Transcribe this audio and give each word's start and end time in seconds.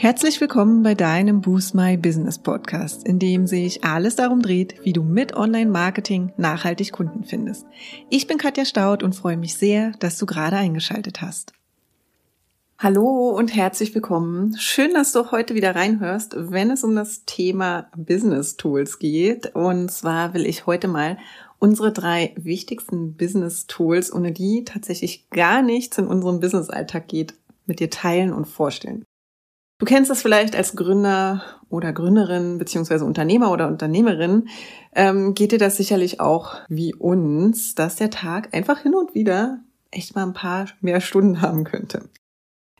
Herzlich 0.00 0.40
willkommen 0.40 0.84
bei 0.84 0.94
deinem 0.94 1.40
Boost 1.40 1.74
My 1.74 1.96
Business 1.96 2.38
Podcast, 2.38 3.04
in 3.04 3.18
dem 3.18 3.48
sich 3.48 3.82
alles 3.82 4.14
darum 4.14 4.40
dreht, 4.40 4.76
wie 4.84 4.92
du 4.92 5.02
mit 5.02 5.34
Online-Marketing 5.34 6.32
nachhaltig 6.36 6.92
Kunden 6.92 7.24
findest. 7.24 7.66
Ich 8.08 8.28
bin 8.28 8.38
Katja 8.38 8.64
Staud 8.64 9.02
und 9.02 9.16
freue 9.16 9.36
mich 9.36 9.56
sehr, 9.56 9.90
dass 9.98 10.16
du 10.16 10.24
gerade 10.24 10.54
eingeschaltet 10.54 11.20
hast. 11.20 11.52
Hallo 12.78 13.30
und 13.36 13.52
herzlich 13.56 13.92
willkommen. 13.92 14.54
Schön, 14.56 14.94
dass 14.94 15.10
du 15.10 15.32
heute 15.32 15.56
wieder 15.56 15.74
reinhörst, 15.74 16.36
wenn 16.36 16.70
es 16.70 16.84
um 16.84 16.94
das 16.94 17.24
Thema 17.24 17.90
Business 17.96 18.56
Tools 18.56 19.00
geht. 19.00 19.52
Und 19.56 19.90
zwar 19.90 20.32
will 20.32 20.46
ich 20.46 20.66
heute 20.66 20.86
mal 20.86 21.18
unsere 21.58 21.92
drei 21.92 22.34
wichtigsten 22.36 23.16
Business 23.16 23.66
Tools, 23.66 24.12
ohne 24.12 24.30
die 24.30 24.62
tatsächlich 24.64 25.28
gar 25.30 25.60
nichts 25.60 25.98
in 25.98 26.06
unserem 26.06 26.38
Business-Alltag 26.38 27.08
geht, 27.08 27.34
mit 27.66 27.80
dir 27.80 27.90
teilen 27.90 28.32
und 28.32 28.46
vorstellen. 28.46 29.04
Du 29.78 29.86
kennst 29.86 30.10
das 30.10 30.22
vielleicht 30.22 30.56
als 30.56 30.74
Gründer 30.74 31.42
oder 31.70 31.92
Gründerin 31.92 32.58
beziehungsweise 32.58 33.04
Unternehmer 33.04 33.52
oder 33.52 33.68
Unternehmerin. 33.68 34.48
Ähm, 34.92 35.34
geht 35.34 35.52
dir 35.52 35.58
das 35.58 35.76
sicherlich 35.76 36.20
auch 36.20 36.56
wie 36.68 36.94
uns, 36.94 37.76
dass 37.76 37.94
der 37.94 38.10
Tag 38.10 38.54
einfach 38.54 38.80
hin 38.80 38.94
und 38.94 39.14
wieder 39.14 39.60
echt 39.92 40.16
mal 40.16 40.24
ein 40.24 40.32
paar 40.32 40.66
mehr 40.80 41.00
Stunden 41.00 41.40
haben 41.42 41.62
könnte. 41.62 42.08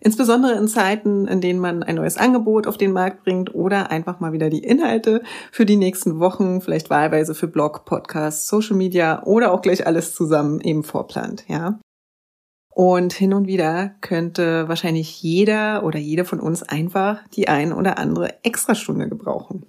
Insbesondere 0.00 0.54
in 0.54 0.68
Zeiten, 0.68 1.26
in 1.26 1.40
denen 1.40 1.58
man 1.58 1.82
ein 1.82 1.96
neues 1.96 2.16
Angebot 2.16 2.66
auf 2.66 2.76
den 2.76 2.92
Markt 2.92 3.24
bringt 3.24 3.54
oder 3.54 3.90
einfach 3.90 4.20
mal 4.20 4.32
wieder 4.32 4.48
die 4.48 4.62
Inhalte 4.62 5.22
für 5.50 5.66
die 5.66 5.76
nächsten 5.76 6.20
Wochen, 6.20 6.60
vielleicht 6.60 6.90
wahlweise 6.90 7.34
für 7.34 7.48
Blog, 7.48 7.84
Podcast, 7.84 8.46
Social 8.46 8.76
Media 8.76 9.22
oder 9.24 9.52
auch 9.52 9.62
gleich 9.62 9.86
alles 9.86 10.14
zusammen 10.14 10.60
eben 10.60 10.84
vorplant, 10.84 11.44
ja. 11.48 11.80
Und 12.78 13.12
hin 13.12 13.34
und 13.34 13.48
wieder 13.48 13.96
könnte 14.02 14.68
wahrscheinlich 14.68 15.20
jeder 15.20 15.82
oder 15.82 15.98
jede 15.98 16.24
von 16.24 16.38
uns 16.38 16.62
einfach 16.62 17.26
die 17.30 17.48
ein 17.48 17.72
oder 17.72 17.98
andere 17.98 18.44
Extrastunde 18.44 19.08
gebrauchen. 19.08 19.66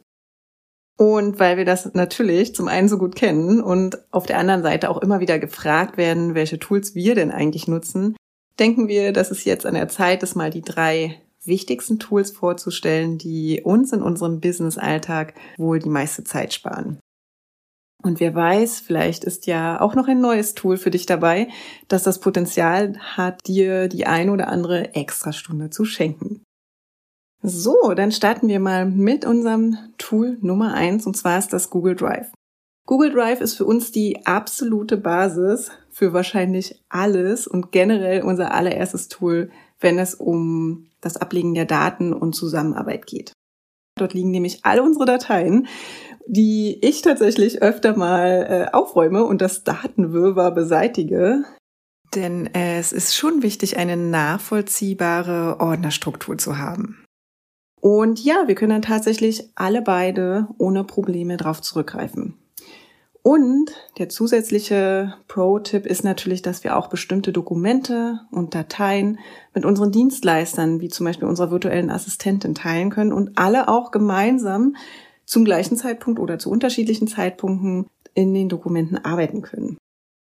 Und 0.95 1.39
weil 1.39 1.57
wir 1.57 1.65
das 1.65 1.91
natürlich 1.95 2.53
zum 2.53 2.67
einen 2.67 2.87
so 2.87 2.99
gut 2.99 3.15
kennen 3.15 3.61
und 3.61 3.97
auf 4.11 4.27
der 4.27 4.37
anderen 4.37 4.61
Seite 4.61 4.91
auch 4.91 4.99
immer 4.99 5.21
wieder 5.21 5.39
gefragt 5.39 5.97
werden, 5.97 6.35
welche 6.35 6.59
Tools 6.59 6.93
wir 6.93 7.15
denn 7.15 7.31
eigentlich 7.31 7.67
nutzen, 7.67 8.15
denken 8.59 8.87
wir, 8.87 9.11
dass 9.11 9.31
es 9.31 9.43
jetzt 9.43 9.65
an 9.65 9.73
der 9.73 9.87
Zeit 9.87 10.21
ist, 10.21 10.35
mal 10.35 10.51
die 10.51 10.61
drei 10.61 11.19
wichtigsten 11.43 11.97
Tools 11.97 12.29
vorzustellen, 12.29 13.17
die 13.17 13.61
uns 13.63 13.91
in 13.91 14.03
unserem 14.03 14.39
Business-Alltag 14.39 15.33
wohl 15.57 15.79
die 15.79 15.89
meiste 15.89 16.23
Zeit 16.25 16.53
sparen. 16.53 16.99
Und 18.01 18.19
wer 18.21 18.33
weiß, 18.33 18.79
vielleicht 18.79 19.25
ist 19.25 19.45
ja 19.45 19.81
auch 19.81 19.93
noch 19.93 20.07
ein 20.07 20.21
neues 20.21 20.55
Tool 20.55 20.77
für 20.77 20.89
dich 20.89 21.05
dabei, 21.05 21.49
das 21.89 22.03
das 22.03 22.19
Potenzial 22.19 22.97
hat, 22.97 23.45
dir 23.45 23.89
die 23.89 24.07
ein 24.07 24.29
oder 24.29 24.47
andere 24.47 24.95
Extrastunde 24.95 25.69
zu 25.69 25.83
schenken. 25.83 26.43
So, 27.41 27.93
dann 27.93 28.11
starten 28.11 28.47
wir 28.47 28.59
mal 28.59 28.85
mit 28.85 29.25
unserem 29.25 29.77
Tool 29.97 30.37
Nummer 30.41 30.73
eins 30.73 31.05
und 31.05 31.15
zwar 31.15 31.39
ist 31.39 31.51
das 31.53 31.69
Google 31.69 31.95
Drive. 31.95 32.31
Google 32.85 33.11
Drive 33.11 33.41
ist 33.41 33.55
für 33.55 33.65
uns 33.65 33.91
die 33.91 34.25
absolute 34.25 34.97
Basis 34.97 35.71
für 35.91 36.11
wahrscheinlich 36.11 36.81
alles 36.89 37.47
und 37.47 37.71
generell 37.71 38.23
unser 38.23 38.53
allererstes 38.53 39.09
Tool, 39.09 39.51
wenn 39.79 39.99
es 39.99 40.15
um 40.15 40.87
das 41.01 41.17
Ablegen 41.17 41.53
der 41.53 41.65
Daten 41.65 42.13
und 42.13 42.33
Zusammenarbeit 42.33 43.05
geht. 43.05 43.33
Dort 43.95 44.13
liegen 44.13 44.31
nämlich 44.31 44.65
alle 44.65 44.81
unsere 44.81 45.05
Dateien 45.05 45.67
die 46.29 46.77
ich 46.81 47.01
tatsächlich 47.01 47.63
öfter 47.63 47.97
mal 47.97 48.67
äh, 48.71 48.75
aufräume 48.75 49.25
und 49.25 49.41
das 49.41 49.63
Datenwirrwarr 49.63 50.51
beseitige. 50.51 51.43
Denn 52.13 52.47
es 52.53 52.91
ist 52.91 53.15
schon 53.15 53.41
wichtig, 53.41 53.77
eine 53.77 53.97
nachvollziehbare 53.97 55.59
Ordnerstruktur 55.59 56.37
zu 56.37 56.57
haben. 56.59 57.03
Und 57.81 58.23
ja, 58.23 58.43
wir 58.47 58.55
können 58.55 58.71
dann 58.71 58.81
tatsächlich 58.81 59.49
alle 59.55 59.81
beide 59.81 60.47
ohne 60.57 60.83
Probleme 60.83 61.37
darauf 61.37 61.61
zurückgreifen. 61.61 62.35
Und 63.23 63.71
der 63.97 64.09
zusätzliche 64.09 65.15
Pro-Tipp 65.27 65.85
ist 65.85 66.03
natürlich, 66.03 66.41
dass 66.41 66.63
wir 66.63 66.77
auch 66.77 66.87
bestimmte 66.87 67.31
Dokumente 67.31 68.21
und 68.31 68.53
Dateien 68.55 69.19
mit 69.53 69.65
unseren 69.65 69.91
Dienstleistern, 69.91 70.79
wie 70.79 70.89
zum 70.89 71.05
Beispiel 71.05 71.27
unserer 71.27 71.51
virtuellen 71.51 71.89
Assistentin, 71.89 72.55
teilen 72.55 72.91
können 72.91 73.13
und 73.13 73.37
alle 73.37 73.67
auch 73.67 73.91
gemeinsam 73.91 74.75
zum 75.29 75.45
gleichen 75.45 75.77
Zeitpunkt 75.77 76.19
oder 76.19 76.39
zu 76.39 76.49
unterschiedlichen 76.49 77.07
Zeitpunkten 77.07 77.85
in 78.15 78.33
den 78.33 78.49
Dokumenten 78.49 78.97
arbeiten 78.97 79.41
können. 79.43 79.77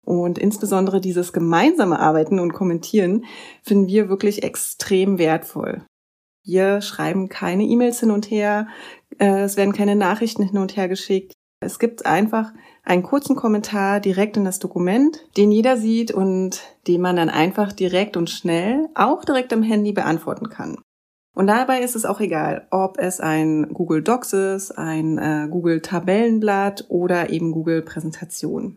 Und 0.04 0.38
insbesondere 0.38 1.00
dieses 1.00 1.32
gemeinsame 1.32 1.98
Arbeiten 1.98 2.38
und 2.38 2.52
Kommentieren 2.52 3.24
finden 3.62 3.86
wir 3.86 4.08
wirklich 4.08 4.42
extrem 4.42 5.18
wertvoll. 5.18 5.82
Wir 6.44 6.80
schreiben 6.82 7.28
keine 7.28 7.64
E-Mails 7.64 8.00
hin 8.00 8.10
und 8.10 8.30
her, 8.30 8.68
äh, 9.18 9.42
es 9.42 9.56
werden 9.56 9.72
keine 9.72 9.96
Nachrichten 9.96 10.42
hin 10.42 10.58
und 10.58 10.76
her 10.76 10.88
geschickt. 10.88 11.32
Es 11.62 11.78
gibt 11.78 12.06
einfach 12.06 12.52
einen 12.82 13.02
kurzen 13.02 13.36
Kommentar 13.36 14.00
direkt 14.00 14.36
in 14.36 14.44
das 14.44 14.58
Dokument, 14.58 15.24
den 15.36 15.52
jeder 15.52 15.76
sieht 15.76 16.10
und 16.10 16.60
den 16.86 17.00
man 17.00 17.16
dann 17.16 17.28
einfach 17.30 17.72
direkt 17.72 18.16
und 18.16 18.30
schnell, 18.30 18.88
auch 18.94 19.24
direkt 19.24 19.52
am 19.52 19.62
Handy 19.62 19.92
beantworten 19.92 20.48
kann. 20.48 20.78
Und 21.40 21.46
dabei 21.46 21.80
ist 21.80 21.96
es 21.96 22.04
auch 22.04 22.20
egal, 22.20 22.66
ob 22.70 22.98
es 22.98 23.18
ein 23.18 23.72
Google 23.72 24.02
Docs 24.02 24.34
ist, 24.34 24.72
ein 24.72 25.16
äh, 25.16 25.48
Google 25.50 25.80
Tabellenblatt 25.80 26.84
oder 26.90 27.30
eben 27.30 27.50
Google 27.50 27.80
Präsentation. 27.80 28.76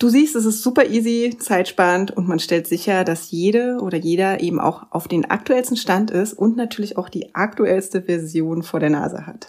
Du 0.00 0.08
siehst, 0.08 0.34
es 0.34 0.46
ist 0.46 0.64
super 0.64 0.86
easy, 0.86 1.36
zeitsparend 1.38 2.10
und 2.10 2.26
man 2.26 2.40
stellt 2.40 2.66
sicher, 2.66 3.04
dass 3.04 3.30
jede 3.30 3.78
oder 3.80 3.98
jeder 3.98 4.40
eben 4.40 4.58
auch 4.58 4.90
auf 4.90 5.06
den 5.06 5.26
aktuellsten 5.26 5.76
Stand 5.76 6.10
ist 6.10 6.32
und 6.32 6.56
natürlich 6.56 6.98
auch 6.98 7.08
die 7.08 7.36
aktuellste 7.36 8.02
Version 8.02 8.64
vor 8.64 8.80
der 8.80 8.90
Nase 8.90 9.28
hat. 9.28 9.46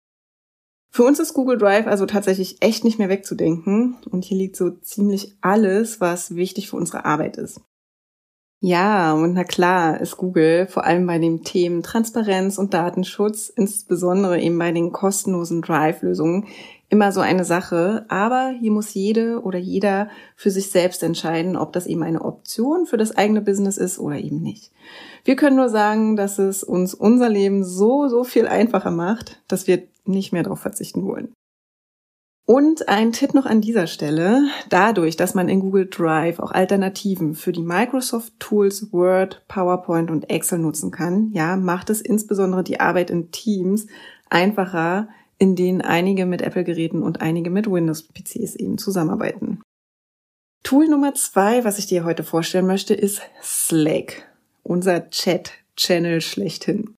Für 0.94 1.06
uns 1.06 1.20
ist 1.20 1.34
Google 1.34 1.58
Drive 1.58 1.88
also 1.88 2.06
tatsächlich 2.06 2.62
echt 2.62 2.84
nicht 2.84 3.00
mehr 3.00 3.10
wegzudenken 3.10 3.98
und 4.12 4.26
hier 4.26 4.38
liegt 4.38 4.58
so 4.58 4.70
ziemlich 4.70 5.38
alles, 5.42 6.00
was 6.00 6.36
wichtig 6.36 6.70
für 6.70 6.76
unsere 6.76 7.04
Arbeit 7.04 7.38
ist. 7.38 7.62
Ja, 8.64 9.14
und 9.14 9.34
na 9.34 9.44
klar 9.44 10.00
ist 10.02 10.18
Google 10.18 10.68
vor 10.68 10.86
allem 10.86 11.08
bei 11.08 11.18
den 11.18 11.44
Themen 11.44 11.82
Transparenz 11.82 12.60
und 12.60 12.76
Datenschutz, 12.76 13.50
insbesondere 13.50 14.40
eben 14.40 14.60
bei 14.60 14.72
den 14.72 14.92
kostenlosen 14.92 15.64
Drive-Lösungen, 15.64 16.46
immer 16.88 17.12
so 17.12 17.22
eine 17.22 17.44
Sache. 17.44 18.06
Aber 18.08 18.54
hier 18.60 18.70
muss 18.72 18.94
jede 18.94 19.42
oder 19.42 19.58
jeder 19.58 20.10
für 20.36 20.52
sich 20.52 20.70
selbst 20.70 21.02
entscheiden, 21.02 21.58
ob 21.58 21.74
das 21.74 21.88
eben 21.88 22.04
eine 22.04 22.22
Option 22.22 22.86
für 22.86 22.98
das 22.98 23.18
eigene 23.18 23.42
Business 23.42 23.78
ist 23.78 23.98
oder 23.98 24.18
eben 24.18 24.44
nicht. 24.44 24.72
Wir 25.26 25.36
können 25.36 25.56
nur 25.56 25.70
sagen, 25.70 26.16
dass 26.16 26.38
es 26.38 26.64
uns 26.64 26.94
unser 26.94 27.30
Leben 27.30 27.64
so, 27.64 28.10
so 28.10 28.24
viel 28.24 28.46
einfacher 28.46 28.92
macht, 28.92 29.42
dass 29.48 29.66
wir 29.66 29.82
nicht 30.06 30.34
mehr 30.34 30.44
darauf 30.44 30.60
verzichten 30.60 31.04
wollen. 31.08 31.34
Und 32.52 32.90
ein 32.90 33.14
Tipp 33.14 33.34
noch 33.34 33.46
an 33.46 33.62
dieser 33.62 33.88
Stelle. 33.88 34.44
Dadurch, 34.68 35.16
dass 35.16 35.36
man 35.36 35.48
in 35.48 35.62
Google 35.62 35.88
Drive 35.88 36.38
auch 36.40 36.52
Alternativen 36.52 37.34
für 37.34 37.54
die 37.54 37.62
Microsoft 37.62 38.34
Tools 38.40 38.92
Word, 38.92 39.42
PowerPoint 39.48 40.12
und 40.12 40.30
Excel 40.30 40.60
nutzen 40.60 40.92
kann, 40.92 41.32
ja, 41.32 41.56
macht 41.56 41.90
es 41.90 42.02
insbesondere 42.02 42.66
die 42.66 42.82
Arbeit 42.82 43.10
in 43.10 43.32
Teams 43.32 43.88
einfacher, 44.30 45.08
in 45.38 45.56
denen 45.56 45.80
einige 45.80 46.26
mit 46.26 46.42
Apple-Geräten 46.42 47.04
und 47.04 47.22
einige 47.22 47.50
mit 47.50 47.72
Windows-PCs 47.72 48.58
eben 48.58 48.78
zusammenarbeiten. 48.78 49.62
Tool 50.62 50.90
Nummer 50.90 51.14
zwei, 51.14 51.64
was 51.64 51.80
ich 51.80 51.86
dir 51.86 52.04
heute 52.04 52.26
vorstellen 52.26 52.68
möchte, 52.68 52.94
ist 52.94 53.22
Slack, 53.42 54.30
unser 54.64 55.10
Chat-Channel 55.10 56.20
schlechthin. 56.20 56.96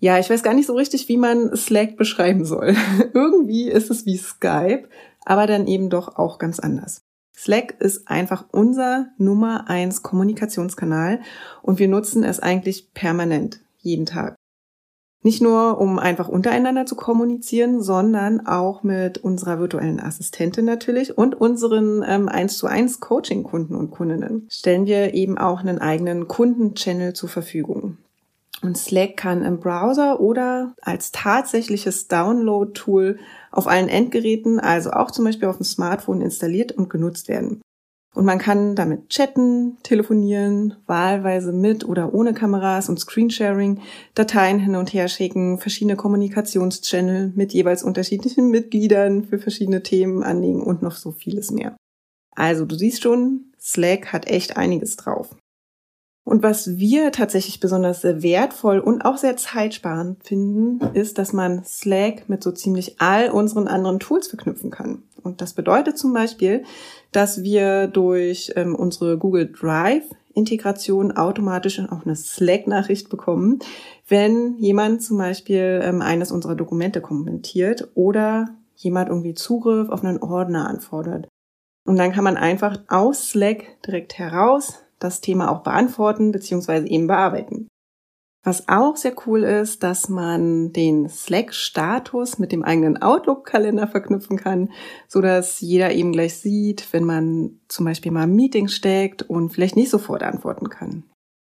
Ja, 0.00 0.18
ich 0.18 0.30
weiß 0.30 0.42
gar 0.42 0.54
nicht 0.54 0.66
so 0.66 0.74
richtig, 0.74 1.08
wie 1.08 1.16
man 1.16 1.56
Slack 1.56 1.96
beschreiben 1.96 2.44
soll. 2.44 2.76
Irgendwie 3.14 3.68
ist 3.68 3.90
es 3.90 4.06
wie 4.06 4.16
Skype, 4.16 4.88
aber 5.24 5.46
dann 5.46 5.66
eben 5.66 5.90
doch 5.90 6.16
auch 6.16 6.38
ganz 6.38 6.60
anders. 6.60 7.00
Slack 7.36 7.80
ist 7.80 8.08
einfach 8.08 8.46
unser 8.52 9.08
Nummer 9.16 9.68
eins 9.68 10.02
Kommunikationskanal 10.02 11.20
und 11.62 11.78
wir 11.78 11.88
nutzen 11.88 12.24
es 12.24 12.40
eigentlich 12.40 12.92
permanent, 12.94 13.60
jeden 13.78 14.06
Tag. 14.06 14.34
Nicht 15.22 15.42
nur, 15.42 15.80
um 15.80 15.98
einfach 15.98 16.28
untereinander 16.28 16.86
zu 16.86 16.94
kommunizieren, 16.94 17.82
sondern 17.82 18.46
auch 18.46 18.84
mit 18.84 19.18
unserer 19.18 19.58
virtuellen 19.58 19.98
Assistentin 19.98 20.64
natürlich 20.64 21.18
und 21.18 21.34
unseren 21.34 22.04
ähm, 22.06 22.28
1 22.28 22.56
zu 22.56 22.68
1 22.68 23.00
Coaching-Kunden 23.00 23.74
und 23.74 23.90
Kundinnen 23.90 24.46
stellen 24.48 24.86
wir 24.86 25.14
eben 25.14 25.36
auch 25.36 25.60
einen 25.60 25.80
eigenen 25.80 26.28
Kundenchannel 26.28 27.14
zur 27.14 27.28
Verfügung. 27.28 27.98
Und 28.60 28.76
Slack 28.76 29.16
kann 29.16 29.44
im 29.44 29.60
Browser 29.60 30.20
oder 30.20 30.74
als 30.82 31.12
tatsächliches 31.12 32.08
Download-Tool 32.08 33.18
auf 33.52 33.68
allen 33.68 33.88
Endgeräten, 33.88 34.58
also 34.58 34.90
auch 34.90 35.10
zum 35.10 35.24
Beispiel 35.24 35.48
auf 35.48 35.58
dem 35.58 35.64
Smartphone 35.64 36.20
installiert 36.20 36.72
und 36.72 36.90
genutzt 36.90 37.28
werden. 37.28 37.60
Und 38.14 38.24
man 38.24 38.38
kann 38.38 38.74
damit 38.74 39.10
chatten, 39.10 39.76
telefonieren, 39.84 40.74
wahlweise 40.86 41.52
mit 41.52 41.84
oder 41.86 42.14
ohne 42.14 42.34
Kameras 42.34 42.88
und 42.88 42.98
Screensharing, 42.98 43.80
Dateien 44.14 44.58
hin 44.58 44.74
und 44.74 44.92
her 44.92 45.06
schicken, 45.08 45.58
verschiedene 45.58 45.94
Kommunikationschannel 45.94 47.32
mit 47.36 47.52
jeweils 47.52 47.84
unterschiedlichen 47.84 48.50
Mitgliedern 48.50 49.24
für 49.24 49.38
verschiedene 49.38 49.84
Themen 49.84 50.24
anlegen 50.24 50.62
und 50.62 50.82
noch 50.82 50.96
so 50.96 51.12
vieles 51.12 51.52
mehr. 51.52 51.76
Also 52.34 52.64
du 52.64 52.74
siehst 52.74 53.02
schon, 53.02 53.52
Slack 53.60 54.12
hat 54.12 54.26
echt 54.26 54.56
einiges 54.56 54.96
drauf. 54.96 55.36
Und 56.28 56.42
was 56.42 56.76
wir 56.76 57.10
tatsächlich 57.10 57.58
besonders 57.58 58.04
wertvoll 58.04 58.80
und 58.80 59.00
auch 59.00 59.16
sehr 59.16 59.38
zeitsparend 59.38 60.22
finden, 60.22 60.78
ist, 60.92 61.16
dass 61.16 61.32
man 61.32 61.64
Slack 61.64 62.28
mit 62.28 62.42
so 62.42 62.52
ziemlich 62.52 63.00
all 63.00 63.30
unseren 63.30 63.66
anderen 63.66 63.98
Tools 63.98 64.28
verknüpfen 64.28 64.70
kann. 64.70 65.04
Und 65.22 65.40
das 65.40 65.54
bedeutet 65.54 65.96
zum 65.96 66.12
Beispiel, 66.12 66.64
dass 67.12 67.42
wir 67.42 67.86
durch 67.86 68.52
ähm, 68.56 68.74
unsere 68.74 69.16
Google 69.16 69.50
Drive 69.50 70.04
Integration 70.34 71.12
automatisch 71.12 71.80
auch 71.80 72.04
eine 72.04 72.14
Slack-Nachricht 72.14 73.08
bekommen, 73.08 73.60
wenn 74.06 74.58
jemand 74.58 75.02
zum 75.02 75.16
Beispiel 75.16 75.80
ähm, 75.82 76.02
eines 76.02 76.30
unserer 76.30 76.56
Dokumente 76.56 77.00
kommentiert 77.00 77.88
oder 77.94 78.50
jemand 78.76 79.08
irgendwie 79.08 79.32
Zugriff 79.32 79.88
auf 79.88 80.04
einen 80.04 80.18
Ordner 80.18 80.68
anfordert. 80.68 81.26
Und 81.86 81.96
dann 81.96 82.12
kann 82.12 82.24
man 82.24 82.36
einfach 82.36 82.80
aus 82.88 83.30
Slack 83.30 83.80
direkt 83.86 84.18
heraus 84.18 84.82
das 84.98 85.20
Thema 85.20 85.50
auch 85.50 85.62
beantworten 85.62 86.32
bzw. 86.32 86.86
eben 86.86 87.06
bearbeiten. 87.06 87.68
Was 88.44 88.68
auch 88.68 88.96
sehr 88.96 89.14
cool 89.26 89.42
ist, 89.42 89.82
dass 89.82 90.08
man 90.08 90.72
den 90.72 91.08
Slack-Status 91.08 92.38
mit 92.38 92.52
dem 92.52 92.62
eigenen 92.62 92.96
Outlook-Kalender 92.96 93.88
verknüpfen 93.88 94.36
kann, 94.36 94.70
so 95.08 95.20
dass 95.20 95.60
jeder 95.60 95.92
eben 95.92 96.12
gleich 96.12 96.38
sieht, 96.38 96.92
wenn 96.92 97.04
man 97.04 97.60
zum 97.68 97.84
Beispiel 97.84 98.12
mal 98.12 98.22
ein 98.22 98.34
Meeting 98.34 98.68
steckt 98.68 99.22
und 99.22 99.50
vielleicht 99.50 99.76
nicht 99.76 99.90
sofort 99.90 100.22
antworten 100.22 100.70
kann. 100.70 101.04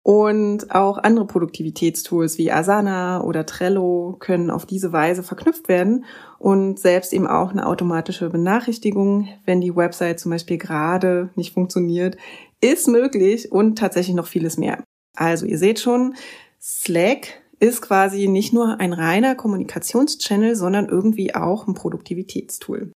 Und 0.04 0.70
auch 0.70 0.98
andere 0.98 1.26
Produktivitätstools 1.26 2.36
wie 2.36 2.52
Asana 2.52 3.22
oder 3.22 3.46
Trello 3.46 4.16
können 4.20 4.50
auf 4.50 4.66
diese 4.66 4.92
Weise 4.92 5.22
verknüpft 5.22 5.66
werden 5.66 6.04
und 6.38 6.78
selbst 6.78 7.14
eben 7.14 7.26
auch 7.26 7.52
eine 7.52 7.66
automatische 7.66 8.28
Benachrichtigung, 8.28 9.28
wenn 9.46 9.62
die 9.62 9.74
Website 9.74 10.20
zum 10.20 10.30
Beispiel 10.30 10.58
gerade 10.58 11.30
nicht 11.36 11.54
funktioniert, 11.54 12.18
ist 12.60 12.86
möglich 12.86 13.50
und 13.50 13.78
tatsächlich 13.78 14.14
noch 14.14 14.26
vieles 14.26 14.58
mehr. 14.58 14.84
Also 15.16 15.46
ihr 15.46 15.56
seht 15.56 15.80
schon, 15.80 16.14
Slack 16.60 17.40
ist 17.58 17.80
quasi 17.80 18.28
nicht 18.28 18.52
nur 18.52 18.80
ein 18.80 18.92
reiner 18.92 19.34
Kommunikationschannel, 19.34 20.54
sondern 20.54 20.86
irgendwie 20.86 21.34
auch 21.34 21.66
ein 21.66 21.72
Produktivitätstool. 21.72 22.92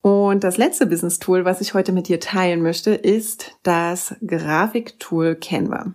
Und 0.00 0.44
das 0.44 0.56
letzte 0.56 0.86
Business-Tool, 0.86 1.44
was 1.44 1.60
ich 1.60 1.74
heute 1.74 1.92
mit 1.92 2.08
dir 2.08 2.20
teilen 2.20 2.62
möchte, 2.62 2.92
ist 2.92 3.56
das 3.62 4.14
Grafiktool 4.24 5.34
Canva. 5.34 5.92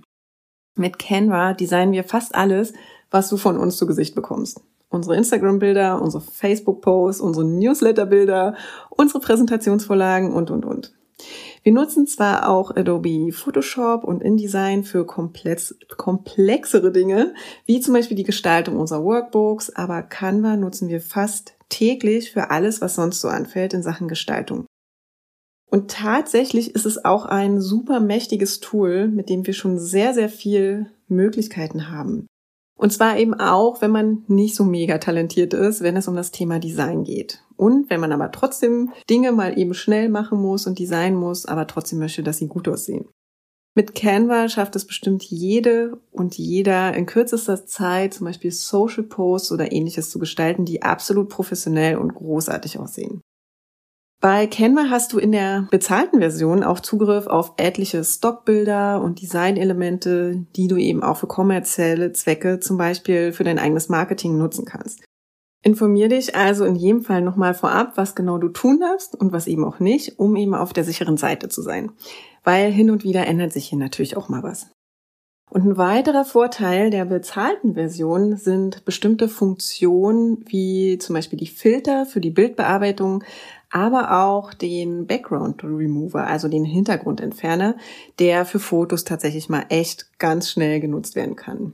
Mit 0.76 1.00
Canva 1.00 1.54
designen 1.54 1.94
wir 1.94 2.04
fast 2.04 2.36
alles, 2.36 2.74
was 3.12 3.30
du 3.30 3.38
von 3.38 3.58
uns 3.58 3.78
zu 3.78 3.86
Gesicht 3.86 4.16
bekommst. 4.16 4.62
Unsere 4.90 5.16
Instagram-Bilder, 5.16 6.02
unsere 6.02 6.22
Facebook-Posts, 6.22 7.22
unsere 7.22 7.46
Newsletter-Bilder, 7.46 8.56
unsere 8.90 9.20
Präsentationsvorlagen 9.20 10.34
und, 10.34 10.52
und, 10.52 10.66
und. 10.66 10.94
Wir 11.64 11.72
nutzen 11.72 12.08
zwar 12.08 12.50
auch 12.50 12.76
Adobe 12.76 13.32
Photoshop 13.32 14.04
und 14.04 14.22
InDesign 14.22 14.84
für 14.84 15.06
komplex, 15.06 15.76
komplexere 15.98 16.92
Dinge, 16.92 17.34
wie 17.66 17.80
zum 17.80 17.94
Beispiel 17.94 18.18
die 18.18 18.24
Gestaltung 18.24 18.78
unserer 18.78 19.04
Workbooks, 19.04 19.70
aber 19.70 20.02
Canva 20.04 20.58
nutzen 20.58 20.90
wir 20.90 21.00
fast 21.00 21.54
täglich 21.70 22.32
für 22.32 22.52
alles, 22.52 22.82
was 22.82 22.96
sonst 22.96 23.22
so 23.22 23.28
anfällt 23.28 23.74
in 23.74 23.84
Sachen 23.84 24.08
Gestaltung. 24.08 24.66
Und 25.70 25.90
tatsächlich 25.90 26.76
ist 26.76 26.86
es 26.86 27.04
auch 27.04 27.26
ein 27.26 27.60
super 27.60 28.00
mächtiges 28.00 28.60
Tool, 28.60 29.08
mit 29.08 29.30
dem 29.30 29.48
wir 29.48 29.54
schon 29.54 29.80
sehr, 29.80 30.14
sehr 30.14 30.30
viel 30.30 30.92
Möglichkeiten 31.08 31.90
haben. 31.90 32.28
Und 32.78 32.92
zwar 32.92 33.18
eben 33.18 33.34
auch, 33.34 33.82
wenn 33.82 33.92
man 33.92 34.24
nicht 34.28 34.56
so 34.56 34.66
mega 34.66 34.98
talentiert 34.98 35.54
ist, 35.54 35.82
wenn 35.82 35.96
es 35.96 36.08
um 36.08 36.16
das 36.16 36.32
Thema 36.32 36.60
Design 36.60 37.04
geht. 37.04 37.44
Und 37.56 37.90
wenn 37.90 38.00
man 38.00 38.12
aber 38.12 38.32
trotzdem 38.32 38.92
Dinge 39.10 39.32
mal 39.32 39.58
eben 39.58 39.74
schnell 39.74 40.10
machen 40.10 40.42
muss 40.42 40.68
und 40.68 40.80
designen 40.80 41.18
muss, 41.18 41.46
aber 41.46 41.66
trotzdem 41.66 42.00
möchte, 42.00 42.24
dass 42.24 42.38
sie 42.38 42.48
gut 42.48 42.68
aussehen. 42.68 43.08
Mit 43.76 43.96
Canva 43.96 44.50
schafft 44.50 44.76
es 44.76 44.86
bestimmt 44.86 45.24
jede 45.24 45.98
und 46.12 46.38
jeder 46.38 46.94
in 46.94 47.08
kürzester 47.08 47.66
Zeit 47.66 48.14
zum 48.14 48.26
Beispiel 48.26 48.52
Social 48.52 49.04
Posts 49.04 49.52
oder 49.52 49.72
ähnliches 49.72 50.12
zu 50.12 50.20
gestalten, 50.20 50.64
die 50.64 50.84
absolut 50.84 51.30
professionell 51.30 51.98
und 51.98 52.14
großartig 52.14 52.78
aussehen. 52.78 53.22
Bei 54.22 54.48
Canva 54.48 54.86
hast 54.90 55.12
du 55.12 55.18
in 55.18 55.34
der 55.34 55.68
bezahlten 55.72 56.20
Version 56.20 56.64
auch 56.64 56.80
Zugriff 56.80 57.28
auf 57.28 57.54
etliche 57.58 58.04
Stockbilder 58.04 59.02
und 59.02 59.22
Designelemente, 59.22 60.46
die 60.56 60.68
du 60.68 60.78
eben 60.78 61.04
auch 61.04 61.18
für 61.18 61.28
kommerzielle 61.28 62.14
Zwecke, 62.14 62.60
zum 62.60 62.78
Beispiel 62.78 63.34
für 63.34 63.44
dein 63.44 63.60
eigenes 63.60 63.90
Marketing 63.90 64.38
nutzen 64.38 64.66
kannst. 64.66 65.04
Informier 65.64 66.10
dich 66.10 66.36
also 66.36 66.66
in 66.66 66.76
jedem 66.76 67.02
Fall 67.02 67.22
nochmal 67.22 67.54
vorab, 67.54 67.94
was 67.96 68.16
genau 68.16 68.38
du 68.38 68.50
tun 68.50 68.80
darfst 68.80 69.16
und 69.16 69.32
was 69.32 69.48
eben 69.48 69.64
auch 69.64 69.80
nicht, 69.80 70.20
um 70.20 70.36
eben 70.36 70.54
auf 70.54 70.74
der 70.74 70.84
sicheren 70.84 71.18
Seite 71.18 71.50
zu 71.50 71.62
sein 71.62 71.92
weil 72.44 72.72
hin 72.72 72.92
und 72.92 73.04
wieder 73.04 73.26
ändert 73.26 73.54
sich 73.54 73.68
hier 73.68 73.80
natürlich 73.80 74.18
auch 74.18 74.30
mal 74.30 74.44
was. 74.44 74.70
Und 75.50 75.66
ein 75.66 75.78
weiterer 75.78 76.26
Vorteil 76.26 76.90
der 76.90 77.06
bezahlten 77.06 77.76
Version 77.76 78.38
sind 78.38 78.86
bestimmte 78.86 79.30
Funktionen 79.30 80.44
wie 80.48 80.98
zum 80.98 81.14
Beispiel 81.14 81.38
die 81.38 81.48
Filter 81.48 82.06
für 82.08 82.22
die 82.22 82.32
Bildbearbeitung, 82.32 83.24
aber 83.70 84.24
auch 84.24 84.54
den 84.54 85.06
Background 85.06 85.64
Remover, 85.64 86.26
also 86.26 86.48
den 86.48 86.66
Hintergrundentferner, 86.66 87.76
der 88.18 88.46
für 88.46 88.60
Fotos 88.60 89.04
tatsächlich 89.04 89.48
mal 89.48 89.66
echt 89.70 90.18
ganz 90.18 90.50
schnell 90.50 90.80
genutzt 90.80 91.16
werden 91.16 91.36
kann. 91.36 91.74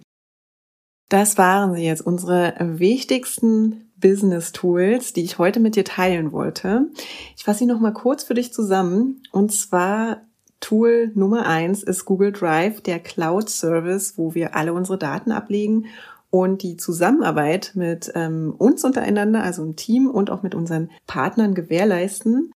Das 1.10 1.40
waren 1.40 1.74
sie 1.74 1.84
jetzt, 1.84 2.06
unsere 2.06 2.54
wichtigsten 2.60 3.92
Business 3.98 4.52
Tools, 4.52 5.12
die 5.12 5.24
ich 5.24 5.40
heute 5.40 5.60
mit 5.60 5.76
dir 5.76 5.84
teilen 5.84 6.32
wollte. 6.32 6.88
Ich 7.36 7.44
fasse 7.44 7.60
sie 7.60 7.66
nochmal 7.66 7.94
kurz 7.94 8.24
für 8.24 8.36
dich 8.36 8.54
zusammen. 8.54 9.24
Und 9.32 9.52
zwar 9.52 10.22
Tool 10.60 11.12
Nummer 11.16 11.48
eins 11.48 11.84
ist 11.84 12.06
Google 12.06 12.32
Drive, 12.32 12.82
der 12.82 13.00
Cloud 13.00 13.50
Service, 13.50 14.18
wo 14.18 14.36
wir 14.36 14.56
alle 14.56 14.74
unsere 14.74 14.98
Daten 14.98 15.32
ablegen 15.32 15.88
und 16.30 16.62
die 16.62 16.78
Zusammenarbeit 16.78 17.72
mit 17.74 18.12
ähm, 18.14 18.54
uns 18.58 18.84
untereinander, 18.84 19.42
also 19.42 19.64
im 19.64 19.76
Team 19.76 20.08
und 20.08 20.30
auch 20.30 20.44
mit 20.44 20.54
unseren 20.54 20.92
Partnern 21.08 21.56
gewährleisten. 21.56 22.52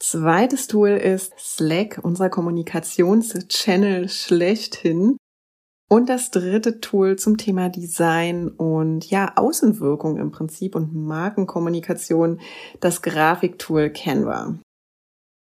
Zweites 0.00 0.66
Tool 0.66 0.90
ist 0.90 1.32
Slack, 1.38 2.00
unser 2.02 2.28
Kommunikationschannel 2.28 4.08
schlechthin. 4.08 5.16
Und 5.92 6.08
das 6.08 6.30
dritte 6.30 6.80
Tool 6.80 7.16
zum 7.16 7.36
Thema 7.36 7.68
Design 7.68 8.48
und 8.48 9.10
ja, 9.10 9.34
Außenwirkung 9.36 10.16
im 10.16 10.30
Prinzip 10.30 10.74
und 10.74 10.94
Markenkommunikation, 10.94 12.40
das 12.80 13.02
Grafiktool 13.02 13.90
Canva. 13.90 14.54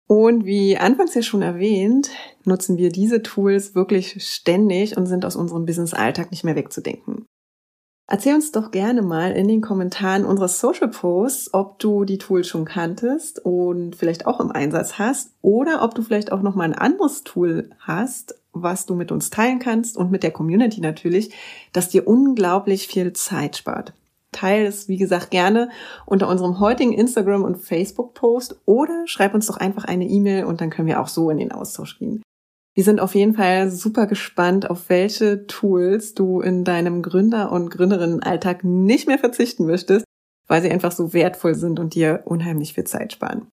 Und 0.07 0.43
wie 0.43 0.75
anfangs 0.75 1.13
ja 1.13 1.21
schon 1.21 1.43
erwähnt, 1.43 2.09
nutzen 2.45 2.77
wir 2.77 2.89
diese 2.89 3.21
Tools 3.21 3.75
wirklich 3.75 4.27
ständig 4.27 4.97
und 4.97 5.05
sind 5.05 5.23
aus 5.23 5.35
unserem 5.35 5.67
Business-Alltag 5.67 6.31
nicht 6.31 6.43
mehr 6.43 6.55
wegzudenken. 6.55 7.27
Erzähl 8.07 8.33
uns 8.33 8.51
doch 8.51 8.71
gerne 8.71 9.03
mal 9.03 9.33
in 9.33 9.47
den 9.47 9.61
Kommentaren 9.61 10.25
unserer 10.25 10.47
Social 10.47 10.87
Posts, 10.87 11.53
ob 11.53 11.77
du 11.77 12.05
die 12.05 12.17
Tools 12.17 12.47
schon 12.47 12.65
kanntest 12.65 13.39
und 13.45 13.95
vielleicht 13.95 14.25
auch 14.25 14.39
im 14.39 14.51
Einsatz 14.51 14.97
hast 14.97 15.35
oder 15.43 15.83
ob 15.83 15.93
du 15.93 16.01
vielleicht 16.01 16.31
auch 16.31 16.41
noch 16.41 16.55
mal 16.55 16.63
ein 16.63 16.73
anderes 16.73 17.23
Tool 17.23 17.69
hast, 17.77 18.42
was 18.53 18.85
du 18.85 18.95
mit 18.95 19.11
uns 19.11 19.29
teilen 19.29 19.59
kannst 19.59 19.97
und 19.97 20.11
mit 20.11 20.23
der 20.23 20.31
Community 20.31 20.79
natürlich, 20.79 21.33
das 21.73 21.89
dir 21.89 22.07
unglaublich 22.07 22.87
viel 22.87 23.13
Zeit 23.13 23.57
spart. 23.57 23.93
Teil 24.31 24.65
es, 24.65 24.87
wie 24.87 24.97
gesagt, 24.97 25.31
gerne 25.31 25.69
unter 26.05 26.27
unserem 26.27 26.59
heutigen 26.59 26.93
Instagram- 26.93 27.43
und 27.43 27.57
Facebook-Post 27.57 28.61
oder 28.65 29.03
schreib 29.05 29.33
uns 29.33 29.47
doch 29.47 29.57
einfach 29.57 29.85
eine 29.85 30.05
E-Mail 30.05 30.45
und 30.45 30.61
dann 30.61 30.69
können 30.69 30.87
wir 30.87 31.01
auch 31.01 31.07
so 31.07 31.29
in 31.29 31.37
den 31.37 31.51
Austausch 31.51 31.99
gehen. 31.99 32.21
Wir 32.75 32.83
sind 32.83 32.99
auf 32.99 33.13
jeden 33.13 33.35
Fall 33.35 33.69
super 33.69 34.07
gespannt, 34.07 34.69
auf 34.69 34.89
welche 34.89 35.45
Tools 35.45 36.15
du 36.15 36.41
in 36.41 36.63
deinem 36.63 37.03
Gründer- 37.03 37.51
und 37.51 37.69
Gründerinnenalltag 37.69 38.63
nicht 38.63 39.07
mehr 39.07 39.19
verzichten 39.19 39.67
möchtest, 39.67 40.05
weil 40.47 40.63
sie 40.63 40.71
einfach 40.71 40.91
so 40.91 41.13
wertvoll 41.13 41.53
sind 41.53 41.79
und 41.79 41.93
dir 41.93 42.23
unheimlich 42.25 42.73
viel 42.73 42.85
Zeit 42.85 43.13
sparen. 43.13 43.47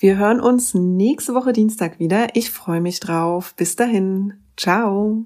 Wir 0.00 0.16
hören 0.16 0.38
uns 0.38 0.74
nächste 0.74 1.34
Woche 1.34 1.52
Dienstag 1.52 1.98
wieder. 1.98 2.28
Ich 2.34 2.52
freue 2.52 2.80
mich 2.80 3.00
drauf. 3.00 3.56
Bis 3.56 3.74
dahin. 3.74 4.34
Ciao. 4.56 5.24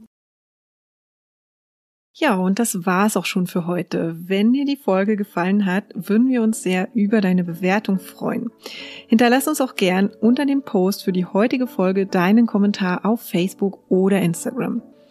Ja, 2.15 2.37
und 2.37 2.59
das 2.59 2.87
war's 2.87 3.19
auch 3.19 3.27
schon 3.27 3.47
für 3.47 3.67
heute. 3.67 4.17
Wenn 4.19 4.55
dir 4.55 4.65
die 4.65 4.77
Folge 4.77 5.17
gefallen 5.17 5.67
hat, 5.67 5.85
würden 5.95 6.29
wir 6.29 6.43
uns 6.43 6.63
sehr 6.63 6.89
über 6.95 7.21
deine 7.21 7.45
Bewertung 7.45 7.99
freuen. 7.99 8.51
Hinterlass 9.09 9.47
uns 9.47 9.61
auch 9.61 9.75
gern 9.75 10.11
unter 10.21 10.47
dem 10.47 10.63
Post 10.63 11.05
für 11.05 11.13
die 11.13 11.27
heutige 11.27 11.67
Folge 11.67 12.07
deinen 12.07 12.47
Kommentar 12.47 13.05
auf 13.05 13.21
Facebook 13.21 13.91
oder 13.91 14.23
Instagram. 14.23 14.81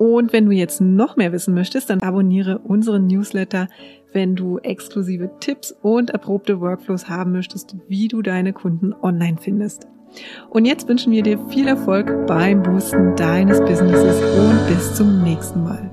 Und 0.00 0.32
wenn 0.32 0.46
du 0.46 0.52
jetzt 0.52 0.80
noch 0.80 1.16
mehr 1.16 1.30
wissen 1.30 1.52
möchtest, 1.52 1.90
dann 1.90 2.00
abonniere 2.00 2.58
unseren 2.60 3.06
Newsletter, 3.06 3.68
wenn 4.14 4.34
du 4.34 4.56
exklusive 4.56 5.30
Tipps 5.40 5.76
und 5.82 6.08
erprobte 6.08 6.58
Workflows 6.58 7.10
haben 7.10 7.32
möchtest, 7.32 7.76
wie 7.86 8.08
du 8.08 8.22
deine 8.22 8.54
Kunden 8.54 8.94
online 8.94 9.36
findest. 9.38 9.88
Und 10.48 10.64
jetzt 10.64 10.88
wünschen 10.88 11.12
wir 11.12 11.22
dir 11.22 11.38
viel 11.50 11.68
Erfolg 11.68 12.26
beim 12.26 12.62
Boosten 12.62 13.14
deines 13.14 13.60
Businesses 13.60 14.22
und 14.38 14.68
bis 14.68 14.94
zum 14.94 15.22
nächsten 15.22 15.64
Mal. 15.64 15.90